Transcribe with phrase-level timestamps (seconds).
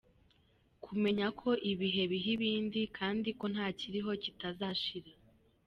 [0.83, 5.11] Kumenya ko ibihe biha ibindi kandi ko nta kiriho kitazashira.